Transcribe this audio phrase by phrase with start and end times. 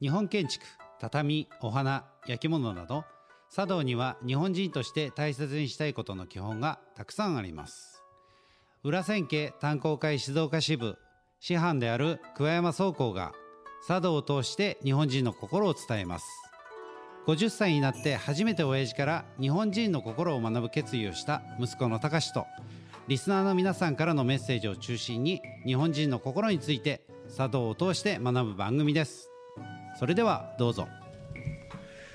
[0.00, 0.64] 日本建築
[1.00, 3.04] 畳お花焼き物など
[3.50, 8.02] 茶道には日本人として大切にしたいことの基本がたくさんあります。
[8.82, 10.98] 裏千家炭鉱会静岡支部
[11.40, 13.32] 師範である桑山総工が
[13.88, 16.26] 茶道を通して日本人の心を伝えます。
[17.26, 22.46] 50歳になって初めて親父から日本人の心を学ぶ決意をした息子の隆と
[23.08, 27.00] リスナーの皆さんからのメッセージを中心に日本人の心について
[27.34, 29.30] 茶道を通して学ぶ番組です。
[29.98, 30.88] それではどうぞ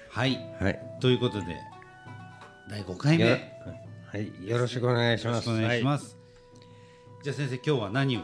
[0.09, 0.79] はいはい。
[0.99, 1.57] ということで
[2.69, 4.31] 第5回目はい。
[4.47, 5.49] よろしくお願いします。
[5.49, 6.17] お願いします、
[7.23, 8.21] じゃあ先生今日は何を？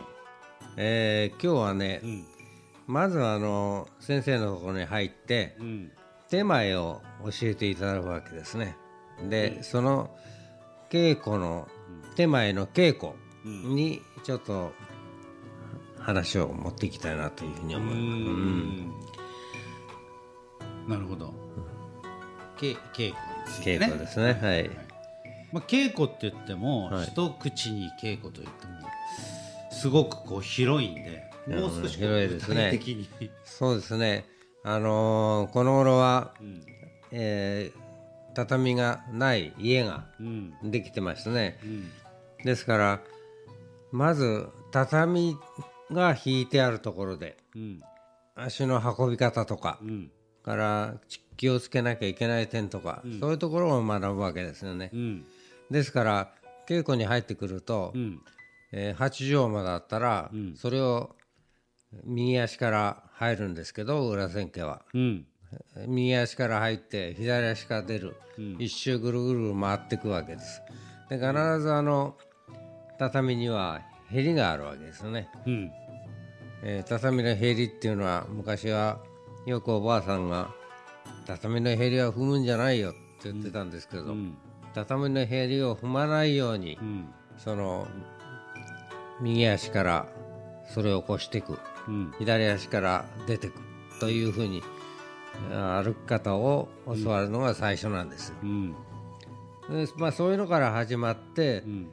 [0.75, 2.25] えー今日はね、うん
[2.87, 5.91] まずあの先生のところに入ってうん
[6.29, 8.75] 手前を教えていただくわけですね。
[9.29, 10.09] で、その
[10.89, 11.67] 稽古の
[12.15, 13.13] 手前の稽古
[13.45, 14.73] にちょっと
[15.99, 18.46] 話を持っていきたいなというふうに思います。
[20.87, 21.33] なるほど。
[22.57, 23.13] け稽古に
[23.45, 24.33] ついて稽ね古ですね。
[24.41, 24.69] はい。
[25.53, 27.05] まあ、稽古って言っても、はい。
[27.07, 28.73] 一口に稽古と言っても
[29.71, 32.55] すごくこう広いんでもう少しこう広いですね。
[32.55, 33.09] 具体的に、
[33.45, 34.25] そうですね。
[34.63, 36.61] あのーこの頃は、うん。
[37.11, 37.87] えー
[38.33, 40.53] 畳がない家がうん。
[40.63, 41.57] できてますね。
[41.63, 41.89] うん。
[42.43, 42.99] ですから
[43.91, 45.35] まず畳
[45.91, 47.81] が引いてあるところでうん。
[48.35, 50.11] 足の運び方とかうん
[50.47, 50.93] から
[51.35, 54.91] 気をつけなきゃいけない点とか、そういうところを学ぶわけですよね。
[54.93, 55.25] うん。
[55.69, 56.31] ですから
[56.69, 58.21] 稽古に入ってくると、うん。
[58.71, 61.15] えー8畳間だったら、それを
[62.05, 64.83] 右足から入るんですけど裏千家は。
[64.93, 65.25] うん。
[65.85, 68.15] 右足から入って左足から出る、
[68.57, 70.61] 一周ぐるぐる回っていくわけです。
[71.09, 72.15] で必ずあの
[72.99, 75.29] 畳にはへりがあるわけですよね。
[75.45, 75.71] うん。
[76.63, 78.99] えー畳のへりっていうのは昔は
[79.47, 80.53] よくおばあさんが
[81.25, 82.93] 「畳のへりは踏むんじゃないよ」っ
[83.23, 84.37] て言ってたんですけど、うん。
[84.75, 87.07] 畳のへりを踏まないように、うん。
[87.37, 87.87] その
[89.21, 90.07] 右足から
[90.67, 92.13] それを起こしていくうん。
[92.19, 93.53] 左足から出てく
[94.01, 94.61] というふうに
[95.53, 96.67] あ歩き方を
[97.01, 98.33] 教わるのが最初なんです。
[98.43, 98.75] うん。
[99.69, 101.87] でまあ、そういうのから始まって、うん。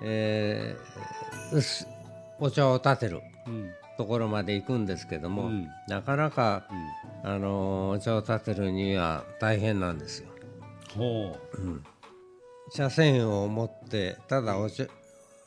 [0.00, 1.86] えー
[2.40, 3.20] お茶を立てる。
[3.46, 5.68] うんところまで行くんですけども、うん。
[5.88, 6.68] なかなか、
[7.24, 10.28] あのーお茶を立てるには大変なんですよ。
[10.96, 11.36] ほ
[12.72, 14.84] 茶筅を持ってただお茶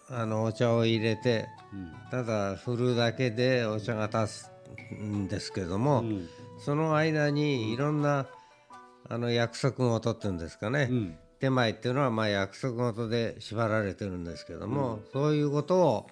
[0.10, 1.92] あのお茶を入れてううん。
[2.12, 4.50] ただ振るだけでお茶が立
[4.90, 6.28] つんですけども、うん。
[6.60, 8.28] その間にいろんな
[9.08, 16.08] あの約束事っていうんですかね、うん手前っていうのはまあ約束事で縛られてるんですけども、そういうことを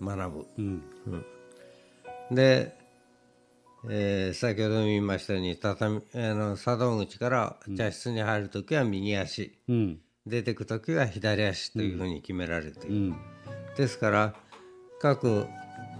[0.00, 0.46] 学ぶ。
[0.56, 0.82] うん
[2.30, 2.76] で、
[3.88, 10.00] えー先ほども言いましたように畳あの茶道口から茶室に入るときは右足、うん。
[10.26, 13.16] 出てくときは左足というふうに決められている、うん。
[13.76, 14.34] ですから
[15.00, 15.46] 各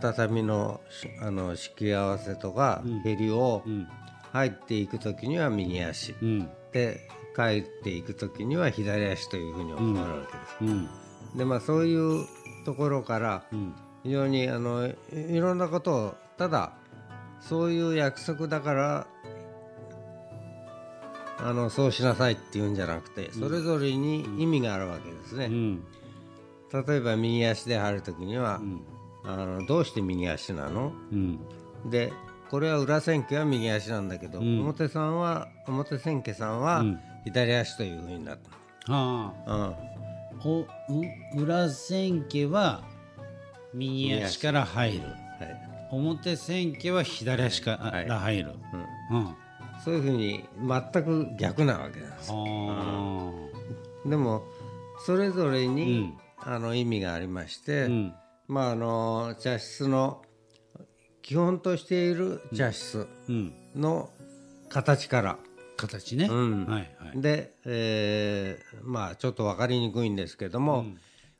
[0.00, 3.86] 畳のしあの敷き合わせとかへりをうん。
[4.32, 6.50] 入っていくときには右足、うん。
[6.72, 10.56] で帰っていくときには左足というふうに教わるわけです。
[10.62, 10.88] うん。
[11.36, 12.26] でまあそういう
[12.64, 16.72] ところからうん非常にあのいいろんなことをただ
[17.40, 19.06] そういう約束だから
[21.38, 25.46] あのそうしなさいっていうんじゃなくてそれぞれに意味があるわけですね。
[25.46, 25.84] うん。
[26.72, 28.82] 例えば右足で入る時には、ん。
[29.24, 30.92] あのどうして右足なの？
[31.12, 31.40] うん。
[31.86, 32.12] で
[32.50, 34.60] これは裏千家は右足なんだけど、ん。
[34.60, 37.00] 表さんは表千家さんはうん。
[37.24, 38.38] 左足というふうになっ
[38.88, 39.52] あた。
[39.52, 39.64] うん。
[39.64, 39.74] あ
[40.44, 40.66] おう
[41.36, 42.82] 裏千家は
[43.74, 45.00] 右足から入る。
[45.00, 47.76] はい表千家は左足か
[48.06, 48.54] ら入る、
[49.10, 49.34] うんうん。
[49.84, 52.32] そういうふうに全く逆なわけなんです。
[52.32, 53.30] あ
[54.08, 54.42] でも
[55.06, 58.14] それぞれうにん、あの意味がありまして、ーうん。
[58.48, 60.22] まああの茶室の
[61.22, 63.52] 基本としている茶室うん。
[63.76, 64.10] の
[64.68, 65.38] 形から、
[65.76, 66.66] 形ね、うん。
[66.66, 67.20] はいはい。
[67.20, 70.86] で、えーまあちょっと分かりにくいんですけども、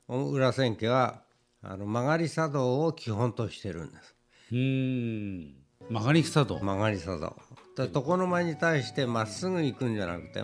[0.08, 1.23] 裏千家は
[1.64, 4.14] あの曲がり茶道を基本としてるんです。
[4.52, 5.54] うーん。
[5.90, 7.34] 曲がり草道、曲がり茶道。
[7.76, 10.42] で床の間に対してまっすぐ行くんじゃなくて、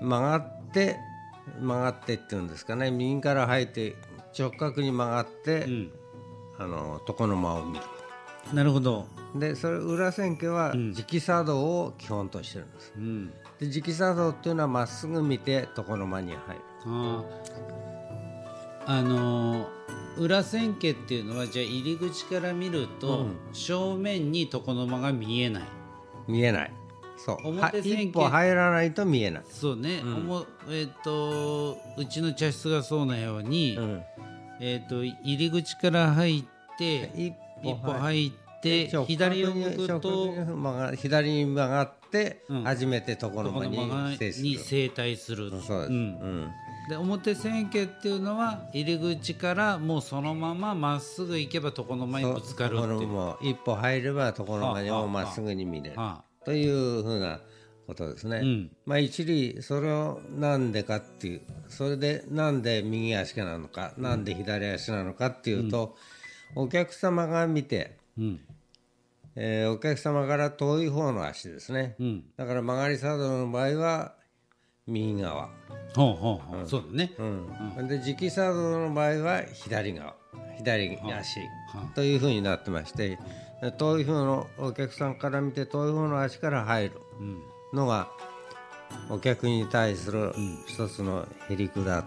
[0.00, 0.96] 曲がって
[1.60, 2.90] 曲がってっていうんですかね。
[2.90, 3.96] 右から入って
[4.38, 5.92] 直角に曲がって、うん。
[6.58, 7.84] あの床の間を見る。
[8.52, 16.62] なるほど、でそれ裏千家は直茶道を基本としてるんです、うん、で直茶道っていうのはまっすぐ見て床の間に入る。
[16.86, 18.90] あー。
[18.90, 19.77] あのー
[20.18, 25.62] 裏千家っていうのはじゃあ入り口から見ると、正面に床の間が見えない。
[26.26, 26.72] 見えない。
[27.16, 27.36] そう。
[27.36, 34.02] は表千家一歩入らないと見えない、そうね、おもえっ、とうちの茶室がそうなように、うん、
[34.60, 36.44] えっ、と入り口から入っ
[36.78, 42.64] て一一歩入って直角に左を向く直と角に曲が左に曲がって、うん。
[42.64, 45.50] 初めて床のこ間に整体する。
[45.60, 45.88] そう
[46.88, 53.36] で表千家っていうのは入り口からもうそのまままっすぐ行けば床の間にぶつかるっていう。
[53.42, 55.96] 一歩入れば床の間にもまっすぐに見れる。
[56.00, 57.40] はというふうな
[57.86, 58.70] ことですね、うん。
[58.86, 65.94] まあ一理それをなんでかっていうそれでなんで右足なのか、なんで左足なのかっていうと、
[66.54, 68.40] お客様が見て、うん
[69.40, 72.24] えーお客様から遠い方の足ですね、うん。
[72.36, 74.14] だから曲がりサドルの場合は
[74.86, 75.50] 右側、
[75.94, 77.12] ほうほうほう、そうだね。
[77.18, 77.88] うん。
[77.88, 80.16] で直サドルの場合は左側。
[80.56, 81.38] 左足
[81.72, 83.16] はというふうになってまして
[83.78, 87.42] 遠い方のお客さんから見て遠い方の足から入るうん。
[87.72, 88.08] のが
[89.08, 90.32] お客に対する
[90.66, 92.04] 一つのへりくだ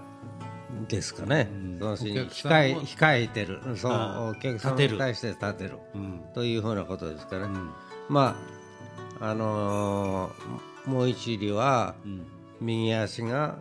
[0.87, 3.61] ですかね、要する控え控えてる。
[3.75, 3.91] そう。
[3.91, 5.77] あお客様に対して立てる。
[5.95, 6.21] うん。
[6.33, 7.71] というふうなことですから、うん。
[8.09, 8.35] ま
[9.19, 12.25] ああのーもう一理はうん。
[12.59, 13.57] 右足が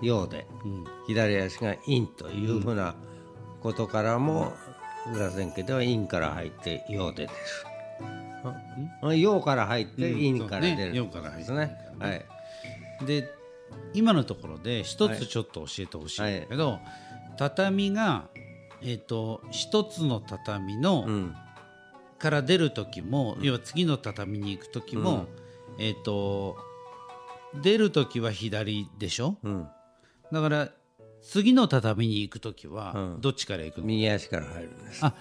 [0.00, 0.84] 陽でうん。
[1.06, 2.94] 左足が陰というふうな
[3.60, 4.52] ことからも、
[5.12, 7.30] 裏千家では陰から入って陽で出る。
[9.02, 10.96] あ陽から入って陰から出る、そうね。
[10.96, 11.76] 陽から入ってですね。
[11.98, 12.24] はい。
[13.06, 13.35] で
[13.94, 16.80] 今のところで一つちょっと教えてほしいんだけど、
[17.38, 18.28] 畳が
[18.82, 21.34] えっ、と一つの畳の、うん。
[22.18, 25.26] から出る時も、要は次の畳に行く時も、
[25.78, 26.56] えっ、と
[27.62, 29.36] 出る時は左でしょ？
[29.42, 29.68] うん。
[30.32, 30.68] だから
[31.22, 33.20] 次の畳に行く時はうん。
[33.20, 35.04] どっちから行くの、右足から入るんです。
[35.04, 35.14] あ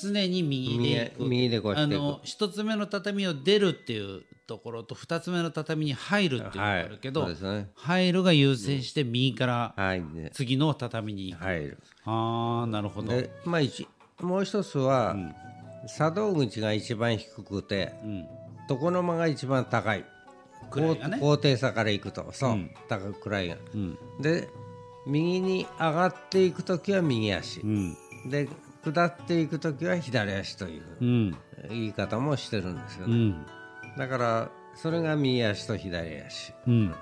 [0.00, 1.22] 常に右で行く。
[1.24, 7.70] 右右でこうあの一つ目の畳を出るっていうところと二つ目の畳に入るっていうのがあるけど、はいね。
[7.74, 9.74] 入るが優先して右から
[10.32, 11.78] 次の畳に行く、入る。
[12.04, 13.88] ああなるほど、で、まあ一
[14.20, 15.16] もう一つは、
[15.86, 18.26] 作動口が一番低くて、うん、
[18.70, 20.04] 床の間が一番高い。
[20.70, 21.18] 位がね。
[21.20, 22.70] 高高低差からいくと、そう、うん。
[22.88, 23.56] 高く位が。
[23.74, 23.98] うん。
[24.20, 24.48] で、
[25.06, 27.60] 右に上がっていくときは右足。
[27.60, 27.96] うん。
[28.28, 28.48] で
[28.84, 31.36] 下っていく時は左足といううん。
[31.68, 33.46] 言い方もしてるんですよね、うん
[33.96, 36.52] だからそれが右足と左足。
[36.66, 36.94] うん。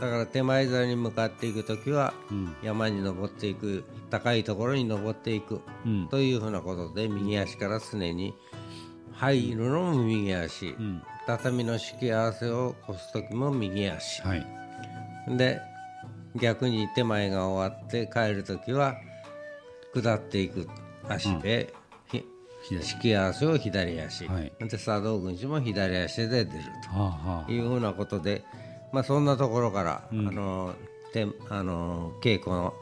[0.00, 2.56] だから手前座に向かっていく時はうん。
[2.62, 6.08] 山に登っていく高いところに登っていくうん。
[6.08, 8.34] というふうなことで右足から常に
[9.12, 11.02] 入るのも右足、ん。
[11.26, 14.22] 畳の敷き合わせを越す時も右足。
[14.22, 14.46] はい。
[15.36, 15.60] で
[16.36, 18.96] 逆に手前が終わって帰る時は
[19.94, 20.68] 下っていく
[21.08, 21.72] 足で、
[22.68, 24.52] ひ左敷き合わせを左足、はい。
[24.58, 26.48] で作動口も左足で出る
[27.46, 27.52] と。
[27.52, 28.44] いうふうなことで、
[28.92, 30.74] まあ、そんなところから、あの
[31.12, 32.74] てあの稽古の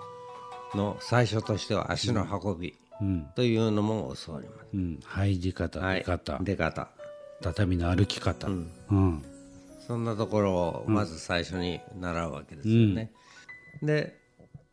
[0.75, 2.75] の最初としては足の運び
[3.37, 4.67] というのも教わります。
[4.73, 5.01] うん。
[5.05, 5.99] 入り方はい。
[5.99, 6.89] 出方、出方。
[7.43, 8.49] 畳の歩き方。
[8.49, 9.23] うん。
[9.87, 13.13] そんなところをまず最初に習うわけですよね。
[13.83, 14.19] で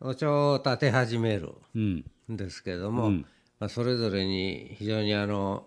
[0.00, 2.04] お茶を立て始めるうん。
[2.30, 3.12] んですけれども、
[3.62, 5.64] まあ、それぞれに非常にあの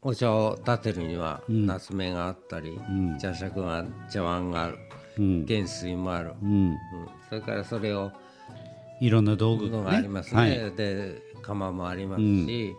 [0.00, 2.78] お茶を立てるには夏目があったり、
[3.20, 4.78] 茶杓が茶碗がある
[5.18, 5.44] うん。
[5.46, 6.50] 元水もある、うん。
[6.50, 6.78] うん。
[7.28, 8.12] それからそれを
[9.00, 10.50] いろんな道具のがありますね、はい。
[10.76, 12.76] で釜もありますし、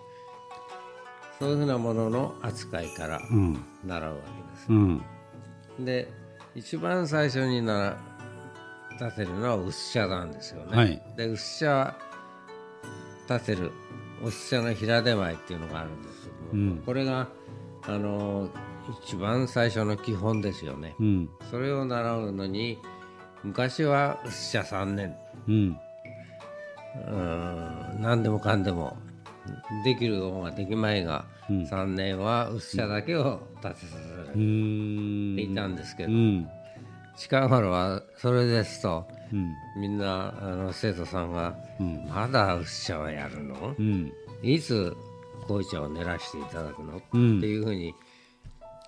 [1.37, 3.61] そういうふうなものの扱いからうん。
[3.85, 4.67] 習うわけです。
[4.69, 5.01] うん。
[5.83, 6.07] で
[6.55, 7.97] 一番最初にな
[8.93, 10.77] 立てるのは薄茶なんですよね。
[10.77, 11.01] はい。
[11.17, 11.93] で薄茶
[13.29, 13.71] 立てる
[14.23, 17.27] 薄茶の平手前っていうのがあるんですけども、これが
[17.83, 18.49] あの
[19.03, 20.95] 一番最初の基本ですよね。
[20.99, 21.29] うん。
[21.49, 22.79] それを習うのに
[23.43, 25.15] 昔は薄茶3年
[25.47, 25.77] うん。
[27.07, 28.01] うん。
[28.01, 28.97] 何でもかんでも
[29.83, 34.39] できる方ができまいが、3年は薄茶だけを立てさせて
[35.41, 36.49] いたんですけど、うん。
[37.15, 39.55] 近頃はそれですとうん。
[39.75, 41.55] みんなあの生徒さんが
[42.07, 43.75] 「まだ薄茶はやるの？
[43.77, 44.11] うん。
[44.41, 44.95] いつ
[45.47, 47.37] 紅茶を練らしていただくの?」うん。
[47.37, 47.93] っていうふうに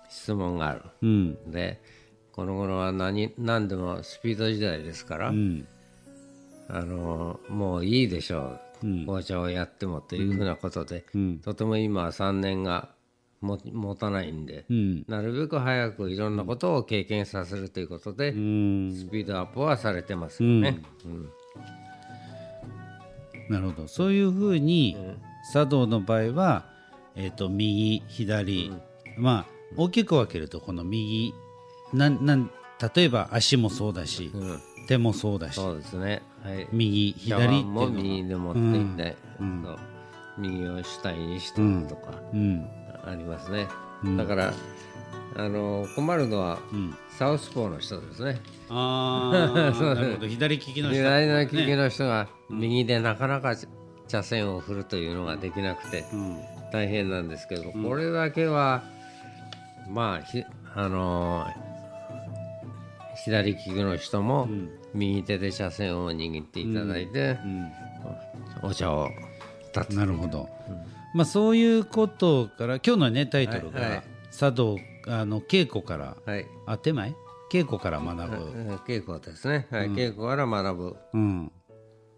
[0.08, 0.82] 質問がある。
[1.02, 1.50] うん。
[1.50, 1.80] で
[2.32, 5.66] この頃は何何でもスピード時代ですから、うん。
[6.68, 9.04] あのもういいでしょう、うん。
[9.04, 11.38] 紅茶をやってもというふうなことで、うん。
[11.40, 12.90] とても今は3年が
[13.42, 15.04] も持たないんで、うん。
[15.08, 18.94] なるべく早くいろんなことを経験させるということで、うん。
[18.94, 20.82] スピードアップはされてますよね。
[21.04, 21.28] うん。
[23.50, 23.88] なるほど。
[23.88, 24.96] そういうふうに
[25.52, 26.66] 茶道の場合は、
[27.16, 28.72] えー、と右左、
[29.18, 29.46] まあ
[29.76, 31.34] 大きく分けるとこの右
[31.92, 32.50] なんなん
[32.94, 36.22] 例えば足もそうだし、うん、手もそうだしそうですね。
[36.44, 36.68] はい。
[36.72, 39.76] 右茶左っても右で持っていって、うん。
[40.38, 41.56] 右を主体にして
[41.88, 42.22] とか。
[42.32, 43.68] うんありますね、
[44.04, 44.16] うん。
[44.16, 44.54] だから
[45.36, 46.94] あの困るのはうん。
[47.18, 48.40] サウスポーの人ですね。
[48.68, 49.72] ああ なる
[50.16, 50.26] ほど。
[50.26, 53.54] 左利きの人左の利きねの人が右でなかなか
[54.08, 56.40] 茶筅を振るというのができなくてうん。
[56.72, 58.82] 大変なんですけど、これだけは
[59.90, 60.42] まあひ
[60.74, 61.46] あの
[63.24, 64.70] 左利きの人もん。
[64.94, 67.38] 右手で茶筅を握っていただいて、
[68.62, 69.08] お茶を
[69.74, 69.96] 立つ。
[69.96, 70.48] なるほど、
[71.14, 74.02] まあそういうことから今日のねタイトルが、はいはい。
[74.30, 77.14] 茶道あの稽古からはい、あ手前？
[77.50, 81.52] 稽古から学ぶ、うん稽古ですね、はい稽古から学ぶ、うん、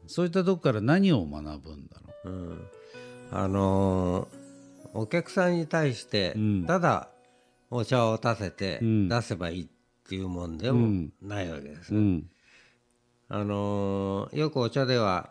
[0.07, 2.35] そういったとこから何を学ぶんだろう？
[2.35, 2.69] ん。
[3.33, 4.45] あのー
[4.97, 6.67] お客さんに対してうん。
[6.67, 7.09] ただ
[7.69, 9.09] お茶を立ててうん。
[9.09, 9.69] 出せばいいっ
[10.09, 11.13] ていうもんでもうん。
[11.21, 12.31] ないわけですう、うね、ん。
[13.29, 15.31] あのーよくお茶では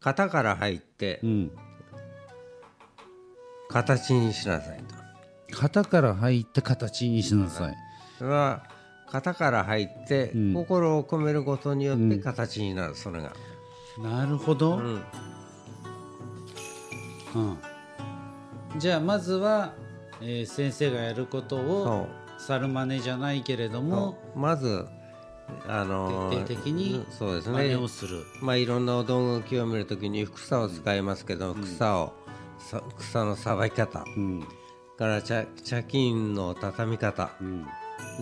[0.00, 1.50] 型から入ってうん、
[3.72, 4.78] 形にしなさい
[5.50, 5.56] と。
[5.60, 7.76] 型から入って形にしなさい、
[8.18, 8.62] それは
[9.10, 10.54] 型から入ってうん。
[10.54, 13.32] 心を込めることによって形になるそれが、
[13.98, 15.02] なるほど、うん。
[17.34, 17.58] うん。
[18.78, 19.74] じゃあまずは、
[20.22, 22.06] えー先生がやることを
[22.38, 24.86] 猿真似じゃないけれどもまず
[25.68, 32.06] あのー徹底的にそうです真似ねをする、まあいろんなお道具を清めるときに草を使いますけど、草を。
[32.06, 32.21] さ
[32.98, 34.04] 草のさばき方。
[34.16, 34.46] うん。
[34.98, 37.30] から茶茶巾の畳み方。
[37.40, 37.66] うん。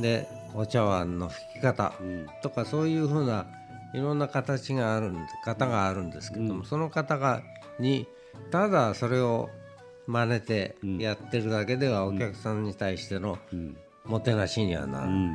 [0.01, 1.95] でお茶碗の拭き方。
[2.01, 2.27] うん。
[2.43, 3.47] とかそういうふうな
[3.95, 7.43] いろんな形があるんで型があるんですけども、その型が
[7.79, 8.07] に
[8.51, 9.49] ただそれを
[10.07, 13.77] 真似てやってるだけではお客さんに対してのうん。
[14.05, 15.35] もてなしにはなるうん。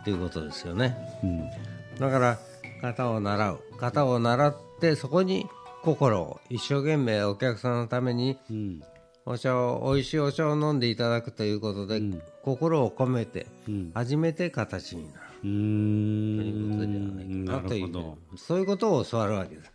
[0.00, 0.96] っていうことですよね。
[1.22, 1.50] うん。
[1.98, 2.38] だから
[2.82, 3.60] 型を習う。
[3.78, 5.46] 型を習ってそこに
[5.84, 8.82] 心を一生懸命お客さんのためにうん。
[9.26, 12.02] お茶を美味しいお茶を飲んでいただくということで、
[12.42, 13.90] 心を込めてうん。
[13.94, 15.24] 初めて形になる。
[15.42, 19.72] ということではないかなというそういうことを教わるわけです。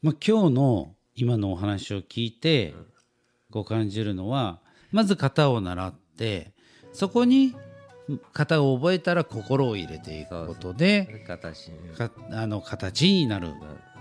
[0.00, 2.74] まあ、今日の今のお話を聞いて
[3.50, 4.60] ご感じるのは
[4.92, 6.54] まず型を習って
[6.92, 7.54] そこに
[8.32, 11.72] 型を覚えたら心を入れていくことで形
[12.30, 13.48] あの形になる。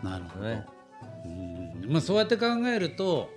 [0.04, 0.77] なるほど、ねうん
[1.88, 3.30] まあ、そうやって考えると、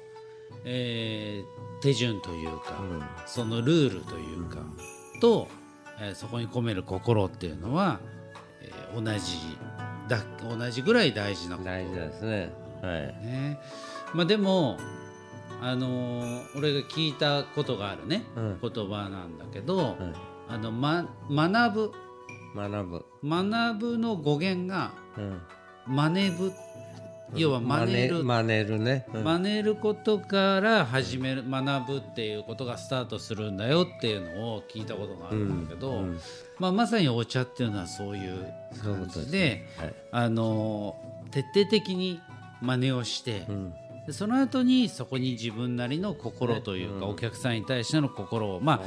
[0.64, 3.02] えー手順というか、うん。
[3.26, 4.58] そのルールというか、
[5.22, 5.48] と、
[5.98, 8.00] えーそこに込める心っていうのは、
[8.60, 9.38] えー同じ
[10.08, 10.18] だ
[10.58, 11.68] 同じぐらい大事なこと。
[11.68, 12.52] 大事ですね。
[12.82, 13.00] はい。
[13.24, 13.58] ね。
[14.12, 14.76] まあでも
[15.62, 18.58] あのー俺が聞いたことがあるね、うん。
[18.60, 19.96] 言葉なんだけど、はい
[20.48, 21.92] あのま学ぶ。
[22.54, 23.04] 学ぶ。
[23.24, 25.40] 学ぶの語源がうん。
[25.86, 26.52] 真似ぶ
[27.34, 28.24] 要は真似る。
[28.24, 29.06] 真似るね。
[29.14, 29.24] うん。
[29.24, 36.20] 真似ることから始める学ぶっていうことがスタートするんだよっていうのを聞いたことがあるんだけど、うん。
[36.58, 39.68] まあ、まさにお茶っていうのはそういう感じでね。
[39.76, 39.94] はい。
[40.12, 40.96] あの
[41.30, 42.20] 徹底的に
[42.60, 43.74] 真似をして、うん。
[44.06, 48.80] でその後にそこに自分なりの心というか、お客さんに対しての心をまあ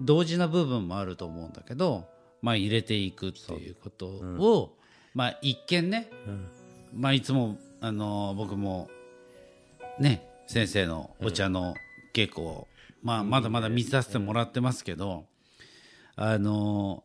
[0.00, 2.06] 同時な部分もあると思うんだけど、
[2.40, 4.76] まあ、入れていくっていうことを、
[5.14, 6.48] まあ一見ね、うん。
[6.94, 8.88] まあ、いつも、あの僕も
[9.98, 11.74] ね先生のお茶の
[12.14, 12.68] 稽古を、
[13.02, 15.24] まあ、まだまだ見させてもらってますけど、
[16.14, 17.02] あの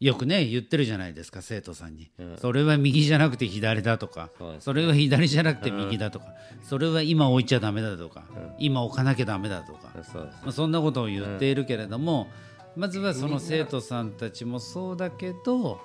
[0.00, 6.26] よくね言ってるじゃないですか生徒さんに、それは右じゃなくて左だとかそれは左じゃなくて右だとか、
[6.64, 8.24] それは今置いちゃダメだとか、
[8.58, 10.18] 今置かなきゃダメだとか、そ。
[10.18, 12.28] まあ、そんなことを言っているけれども、
[12.74, 15.80] まずはその生徒さんたちもそうだけど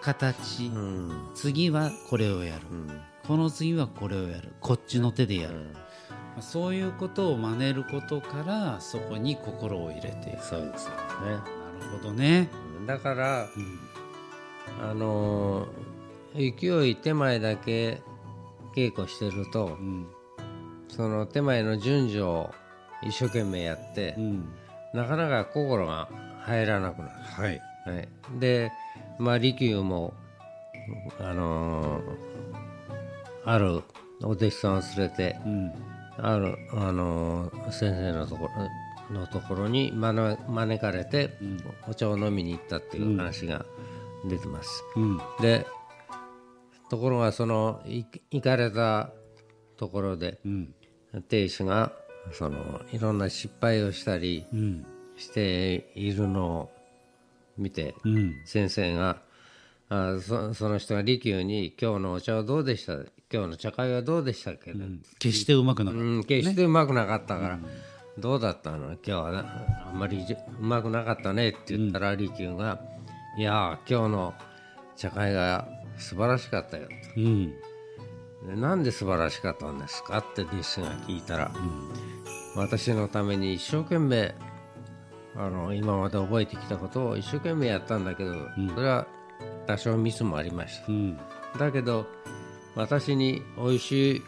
[0.00, 1.30] 形、うん。
[1.34, 3.00] 次はこれをやる、うん。
[3.28, 4.54] この次はこれをやる。
[4.58, 10.42] こっちの手でやる、まあそういうことを真似ることからそこに心を入れていく。
[10.42, 11.32] そうですよね。
[11.32, 11.42] なる
[11.98, 12.48] ほどね、
[12.86, 14.90] だから、うん。
[14.90, 15.68] あのー
[16.60, 18.02] 勢い手前だけ
[18.76, 20.06] 稽古してるとう、ん。
[20.88, 22.50] その手前の順序を
[23.02, 24.48] 一生懸命やってう、ん。
[24.94, 26.08] なかなか心が
[26.40, 27.10] 入らなくなる。
[27.24, 27.60] はい。
[27.84, 28.08] はい、
[28.38, 28.72] で、
[29.18, 30.14] まあ、利休も、
[31.20, 32.47] あのー
[33.50, 33.82] ある
[34.22, 35.72] お弟子さんを連れて、うん。
[36.18, 38.48] ある、あのー先生のとこ
[39.10, 41.38] ろのところに招招かれて、
[41.88, 43.64] お茶を飲みに行ったっていう話が
[44.28, 44.82] 出てます。
[44.96, 45.18] うん。
[45.40, 45.66] で
[46.90, 49.10] ところがそのい行かれた
[49.76, 50.74] ところでうん。
[51.28, 51.92] 亭主が
[52.32, 54.86] そのいろんな失敗をしたりうん。
[55.16, 56.70] しているのを
[57.56, 58.34] 見て、うん。
[58.44, 59.22] 先生が
[59.88, 62.98] あそその人が利休に「今日のお茶はどうでした？
[63.30, 64.72] 今日の茶会はどうでしたっけ?」
[65.18, 67.58] 決してうまくなかっうん、決してうまくなかったから、
[68.18, 68.92] どうだったの？
[68.92, 72.80] 今日はなあんまりじうまくなかったねって言ったら、利休が
[73.38, 74.34] 「いやー今日の
[74.96, 75.68] 茶会が
[75.98, 77.54] 素晴らしかったよ」たうん。
[78.46, 81.50] でなんで素晴らしかったんですかって弟子が聞いたら、
[82.54, 84.34] 私のために一生懸命
[85.36, 88.32] あの今まで覚えてきたことを一生懸命やったんだけど、
[88.74, 89.06] それは
[89.66, 90.86] 多少ミスもありました。
[90.88, 91.18] うん。
[91.58, 92.06] だけど
[92.78, 94.22] 私に美味しい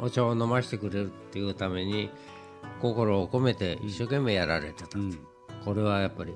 [0.00, 2.08] お茶を飲ませてくれるっていうために
[2.80, 4.88] 心を込めて一生懸命やられてた。
[4.88, 4.98] と、
[5.62, 6.32] これはやっぱり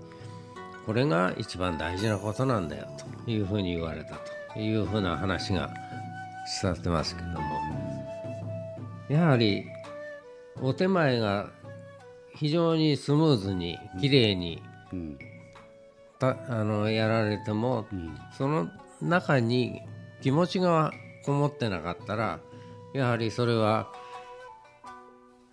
[0.85, 2.87] これが一番大事なことなんだよ
[3.25, 4.17] というふうに言われた
[4.53, 5.71] というふうな話が
[6.61, 7.41] 伝わってますけども。
[9.09, 9.65] やはり
[10.61, 11.49] お手前が
[12.35, 14.63] 非常にスムーズにきれいに
[14.93, 15.19] うん。
[16.19, 17.87] たあのやられても、
[18.37, 18.69] その
[19.01, 19.81] 中に
[20.23, 20.93] 気持ちが
[21.25, 22.41] こもってなかったら
[22.95, 23.93] やはりそれは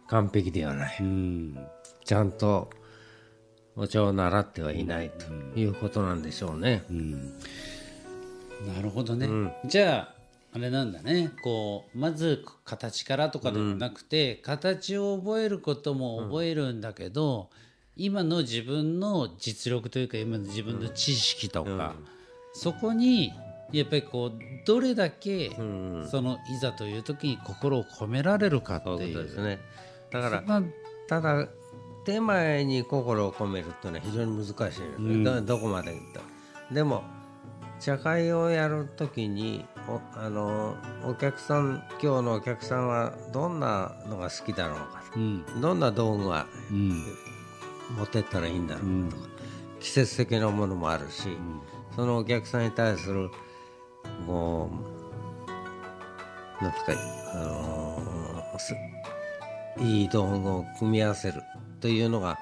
[0.07, 0.97] 完璧ではない。
[0.99, 1.67] うん。
[2.03, 2.69] ちゃんと
[3.75, 6.83] お茶を習ってはいないということなんでしょうね。
[8.73, 9.27] なるほどね、
[9.65, 10.15] じゃあ
[10.53, 11.31] あれなんだね。
[11.43, 17.49] こうまず形からとかでもなくて、形を覚えることも覚えるんだけど、
[17.97, 21.95] 今の自分の実力というか今の自分の知識とか、
[22.53, 23.33] そこに
[23.71, 24.31] やっぱりこう
[24.65, 25.51] どれだけ、
[26.09, 29.59] そのいざという時に心を込められるかっていいううことですね。
[30.11, 30.63] だからまあ
[31.07, 31.47] ただ
[32.05, 36.21] 手前に心を込めるっていうのは非常に難しいのね、どどこまでいった。
[36.73, 37.03] でも
[37.79, 45.61] 茶会をやるときにおあのお客さん今日のお客さんはどんなのが好きだろうかうん。
[45.61, 47.03] どんな道具がうん。
[47.97, 49.15] 持ってったらいいんだろうか。
[49.15, 49.29] とか、
[49.79, 51.37] 季節的なものもあるし、
[51.95, 53.29] そのお客さんに対する
[54.25, 54.69] こ
[56.59, 56.93] うなんですか
[57.33, 58.73] あのーす
[59.77, 61.43] いい道具を組み合わせる
[61.81, 62.39] というのが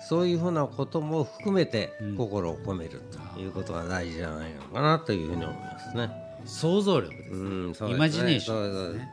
[0.00, 3.02] そういうふうなことも含めて心を込める
[3.34, 6.10] ということが大事じゃないのかなというふうに思いますね。
[6.44, 7.94] 想像力です、うんそうね。
[7.94, 9.06] イマジネーションです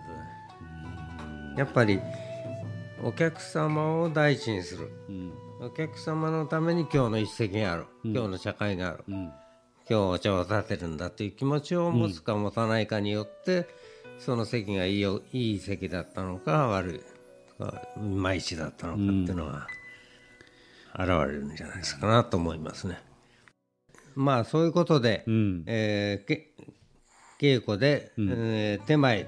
[1.60, 2.02] やっぱり
[3.04, 4.92] お客様を第一にする。
[5.10, 5.34] うん。
[5.62, 9.32] お客様のために今日の一席がある、今日の茶会がある、うん
[9.90, 13.68] 今日お茶を立てるんだという気持ちを持つか持たないかによって、
[14.20, 17.12] その席がいいよいい席だったのか悪い
[17.62, 19.68] かいまいちだったのかっていうのは
[20.94, 23.00] 現れるんじゃないですかなと思いますね。
[24.16, 25.64] まあそういうことで、うん。
[25.68, 26.52] えーけ
[27.40, 29.28] 稽古で、えー手前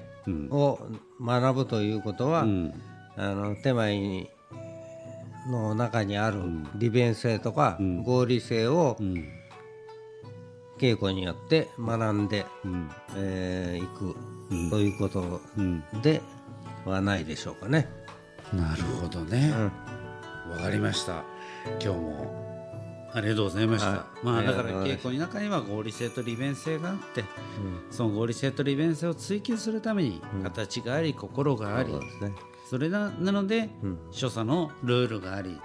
[0.50, 0.78] を
[1.20, 2.74] 学ぶということは、うん。
[3.16, 4.28] あの手前に
[5.48, 6.40] の中にある
[6.76, 9.24] 利便性とか合理性をうん
[10.84, 12.90] 稽古によって学んでい、うん。
[13.16, 14.14] えーいく
[14.70, 15.82] ということうん。
[16.02, 16.20] で
[16.84, 17.88] はないでしょうかね。
[18.52, 19.50] なるほどね。
[20.46, 20.52] うん。
[20.52, 21.24] わかりました。
[21.82, 22.44] 今日も
[23.14, 24.26] ありがとうございました、はい。
[24.26, 27.24] まあだから稽古の中には合理性と利便性があって、
[27.90, 31.94] その合理性と利便性を追求するために形があり心があり、
[32.68, 33.98] それななので、うん。
[34.10, 35.58] 所作のルールがあり、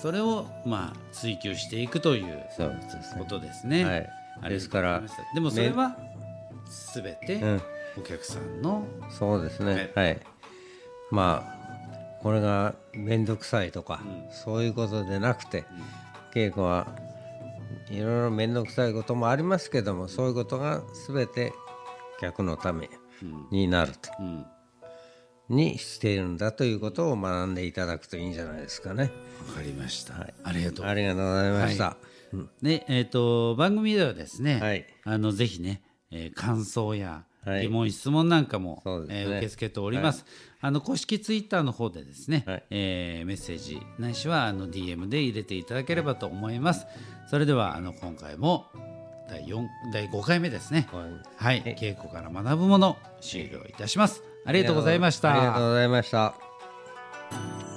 [0.00, 3.18] それをまあ追求していくというそうですね。
[3.18, 4.06] ことですね。
[4.40, 5.96] はいありがとうございまですからでもそれは
[6.66, 7.62] すべてうん。
[7.98, 9.92] お客さんの、そうですね。
[9.94, 10.20] はい。
[11.10, 11.62] まあ
[12.22, 15.64] これが面倒くさいとか、そういうことでなくて、
[16.34, 16.86] 稽古は
[17.90, 21.52] いろいろ面倒くさいこともありますけども、そういうことがすべて
[22.20, 22.88] 客のため
[23.50, 24.10] になると。
[24.20, 24.46] うん。
[25.48, 29.10] にしているんだということを学んでいただくといいんじゃないですかね。
[29.48, 30.14] わかりました、
[30.44, 30.86] ありがとう。
[30.86, 31.96] ありがとうございました。
[32.02, 32.12] うん
[32.62, 34.86] で、えー、と番組ではですね、はい。
[35.04, 37.62] あのぜひね、えー感想やはい。
[37.62, 39.22] 疑問、質問なんかも、ね。
[39.22, 40.24] えー受け付けております、
[40.60, 42.64] あの公式ツイッターの方でですね、はい。
[42.70, 46.86] えーメッセージないしはあの DM で入れていただければと思います。
[47.28, 48.66] それではあの今回も
[49.28, 50.88] 第4第5回目ですね。
[51.36, 51.60] はい。
[51.60, 54.22] はい、稽古から学ぶもの終了いたします。
[54.44, 55.32] ありがとうございました。
[55.32, 57.71] ありがとうございました。